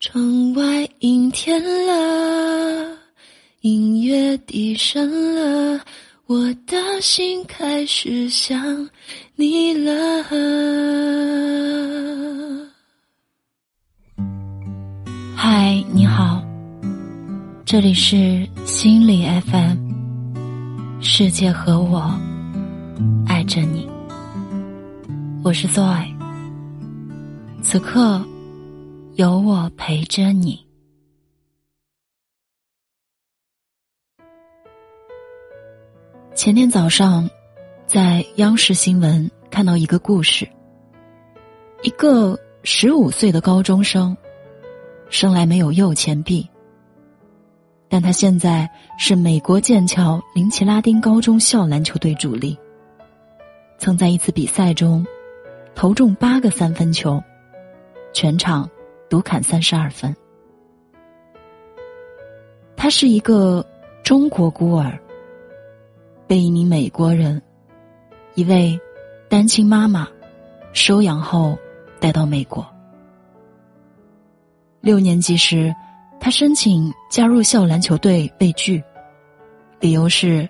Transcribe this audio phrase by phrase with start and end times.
[0.00, 2.96] 窗外阴天了，
[3.62, 5.80] 音乐低声了，
[6.26, 8.88] 我的心开始想
[9.34, 10.22] 你了。
[15.34, 16.40] 嗨，你好，
[17.64, 19.76] 这里是心理 FM，
[21.00, 22.16] 世界和我
[23.26, 23.90] 爱着你，
[25.42, 26.14] 我是 Zoe，
[27.60, 28.24] 此刻。
[29.18, 30.64] 有我陪着你。
[36.36, 37.28] 前天早上，
[37.84, 40.48] 在央视新闻看到一个故事：
[41.82, 44.16] 一个十五岁的高中生，
[45.10, 46.48] 生来没有右前臂，
[47.88, 52.56] 但他现在是美国剑桥林奇拉丁高中校篮球队主力，
[53.78, 55.04] 曾在一次比赛中
[55.74, 57.20] 投中八个三分球，
[58.12, 58.70] 全场。
[59.08, 60.14] 独砍三十二分。
[62.76, 63.64] 他是一个
[64.02, 64.98] 中国孤儿，
[66.26, 67.42] 被一名美国人，
[68.34, 68.78] 一位
[69.28, 70.08] 单亲妈妈
[70.72, 71.58] 收养后
[71.98, 72.66] 带到美国。
[74.80, 75.74] 六年级时，
[76.20, 78.82] 他申请加入校篮球队被拒，
[79.80, 80.48] 理由是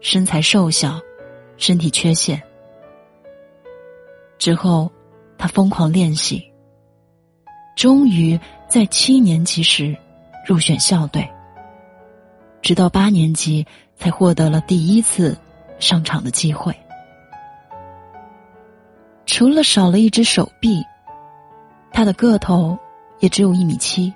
[0.00, 1.00] 身材瘦小，
[1.56, 2.40] 身体缺陷。
[4.38, 4.90] 之后，
[5.36, 6.48] 他疯狂练习。
[7.76, 9.94] 终于在七年级时
[10.46, 11.30] 入选校队，
[12.62, 15.36] 直到八年级才获得了第一次
[15.78, 16.74] 上场的机会。
[19.26, 20.82] 除了少了一只手臂，
[21.92, 22.78] 他的个头
[23.20, 24.10] 也只有一米七，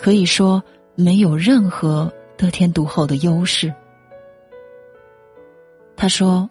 [0.00, 0.60] 可以说
[0.96, 3.72] 没有任何得天独厚的优势。
[5.96, 6.50] 他说：“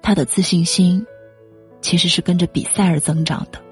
[0.00, 1.06] 他的自信心
[1.82, 3.62] 其实是跟着比赛而增长的。”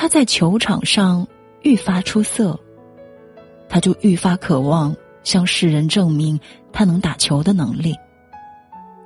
[0.00, 1.28] 他在球场上
[1.60, 2.58] 愈发出色，
[3.68, 6.40] 他就愈发渴望向世人证明
[6.72, 7.94] 他能打球的能力，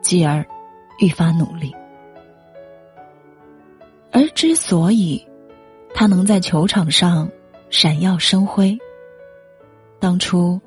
[0.03, 0.47] 继而
[1.01, 1.75] 愈发努力。
[4.13, 5.21] 而之所以
[5.93, 7.29] 他能在球场上
[7.71, 8.79] 闪耀生辉，
[9.99, 10.61] 当初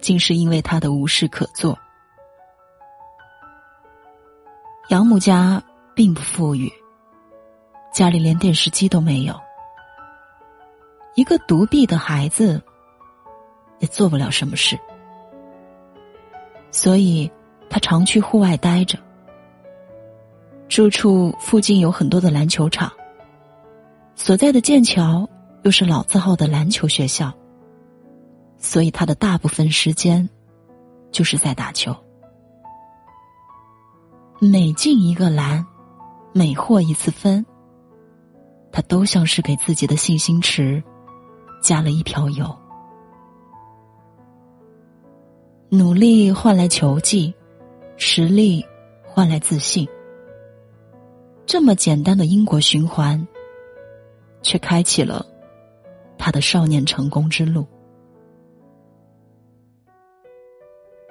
[0.00, 1.76] 竟是因为他的无事可做。
[4.90, 5.60] 养母家
[5.92, 6.72] 并不富裕，
[7.92, 9.36] 家里连电视机都没有。
[11.16, 12.62] 一个独臂的孩子，
[13.78, 14.78] 也做不了什么事，
[16.70, 17.30] 所以
[17.70, 18.98] 他常去户外待着。
[20.68, 22.92] 住处附近有很多的篮球场，
[24.14, 25.26] 所在的剑桥
[25.62, 27.32] 又是老字号的篮球学校，
[28.58, 30.28] 所以他的大部分时间
[31.10, 31.96] 就是在打球。
[34.38, 35.64] 每进一个篮，
[36.34, 37.46] 每获一次分，
[38.70, 40.84] 他都像是给自己的信心池。
[41.66, 42.46] 加了一瓢油，
[45.68, 47.34] 努力换来球技，
[47.96, 48.64] 实力
[49.02, 49.84] 换来自信。
[51.44, 53.26] 这么简单的因果循环，
[54.42, 55.26] 却开启了
[56.16, 57.66] 他的少年成功之路。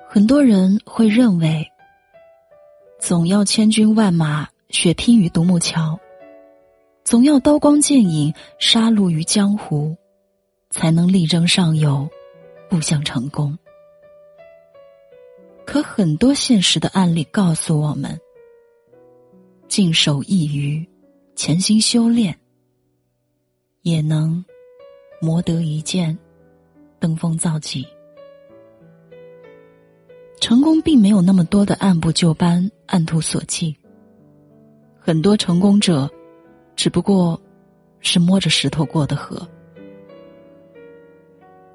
[0.08, 1.70] 很多人会认为，
[2.98, 6.00] 总要千军万马血拼于独木桥，
[7.04, 9.94] 总要刀光剑影杀戮于江湖。
[10.76, 12.06] 才能力争上游，
[12.70, 13.58] 步向成功。
[15.66, 18.20] 可很多现实的案例告诉我们：
[19.70, 20.86] 静守一隅，
[21.34, 22.38] 潜心修炼，
[23.84, 24.44] 也能
[25.22, 26.18] 磨得一剑，
[27.00, 27.88] 登峰造极。
[30.42, 33.74] 成功并没有那么多的按部就班、按图索骥。
[35.00, 36.12] 很多成功者，
[36.76, 37.42] 只不过
[38.02, 39.48] 是摸着石头过的河。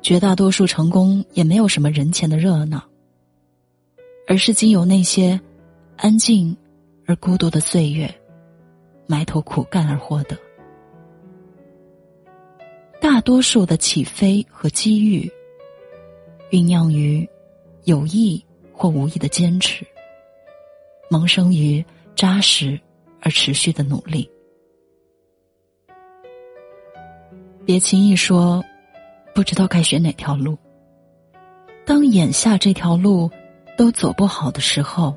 [0.03, 2.83] 绝大多数成功也没有什么人前的热闹，
[4.27, 5.39] 而是经由那些
[5.97, 6.57] 安静
[7.07, 8.13] 而孤独的岁月，
[9.07, 10.37] 埋头苦干而获得。
[12.99, 15.31] 大多数的起飞和机遇，
[16.51, 17.29] 酝酿于
[17.85, 18.43] 有意
[18.73, 19.87] 或无意的坚持，
[21.11, 21.85] 萌生于
[22.17, 22.81] 扎实
[23.21, 24.29] 而持续的努力。
[27.67, 28.65] 别轻易说。
[29.35, 30.57] 不知道该选哪条路。
[31.85, 33.31] 当眼下这条路
[33.77, 35.17] 都走不好的时候，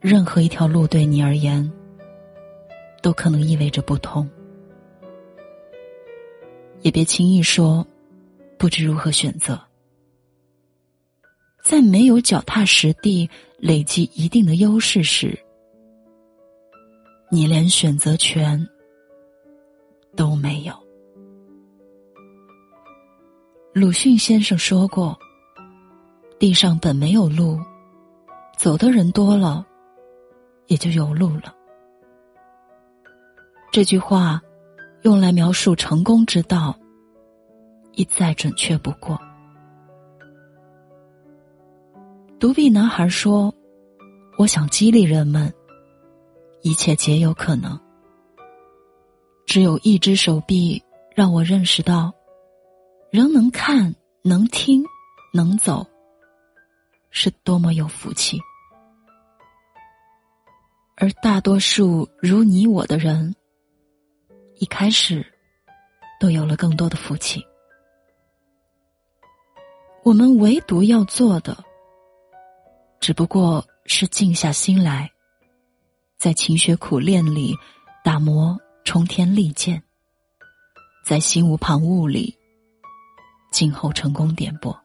[0.00, 1.70] 任何一条路对你而言
[3.02, 4.28] 都可能意味着不同。
[6.82, 7.86] 也别轻易说
[8.58, 9.58] 不知如何选择。
[11.62, 15.38] 在没有脚踏实地、累积一定的优势时，
[17.30, 18.68] 你连选择权
[20.14, 20.83] 都没有。
[23.74, 25.18] 鲁迅先生说过
[26.38, 27.58] ：“地上本没有路，
[28.56, 29.66] 走的人多了，
[30.68, 31.52] 也就有路了。”
[33.72, 34.40] 这句话
[35.02, 36.78] 用来描述成功之道，
[37.94, 39.20] 已再准确不过。
[42.38, 43.52] 独臂男孩说
[44.38, 45.52] ：“我想激励人们，
[46.62, 47.76] 一切皆有可能。
[49.46, 50.80] 只有一只手臂
[51.12, 52.14] 让我认识到。”
[53.14, 53.94] 仍能看、
[54.24, 54.84] 能听、
[55.32, 55.86] 能走，
[57.12, 58.40] 是多么有福气。
[60.96, 63.32] 而大多数如你我的人，
[64.56, 65.24] 一开始
[66.18, 67.40] 都有了更多的福气。
[70.02, 71.56] 我们唯独要做的，
[72.98, 75.08] 只不过是静下心来，
[76.18, 77.54] 在勤学苦练里
[78.02, 79.80] 打磨冲天利剑，
[81.04, 82.36] 在心无旁骛里。
[83.54, 84.76] 静候成功点播。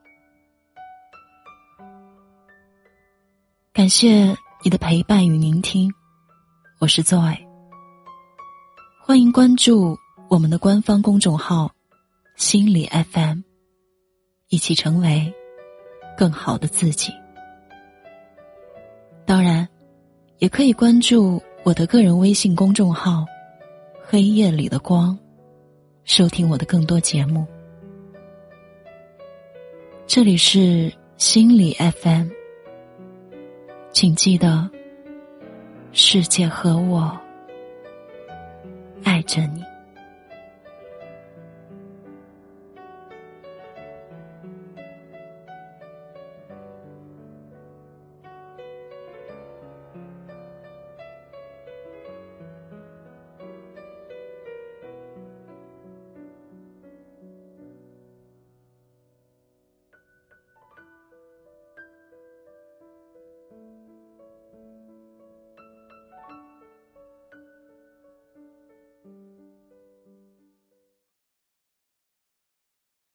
[3.72, 4.32] 感谢
[4.62, 5.90] 你的陪伴与聆听，
[6.78, 7.36] 我是 Zoe。
[9.04, 11.74] 欢迎关注我们的官方公众号
[12.38, 13.40] “心理 FM”，
[14.50, 15.34] 一起成为
[16.16, 17.12] 更好的自己。
[19.26, 19.68] 当然，
[20.38, 23.26] 也可以关注我的个人微信公众号
[24.06, 25.18] “黑夜里的光”，
[26.06, 27.44] 收听我的更多节目。
[30.12, 31.72] 这里是心理
[32.02, 32.30] FM，
[33.92, 34.68] 请记得，
[35.92, 37.16] 世界和我
[39.04, 39.62] 爱着你。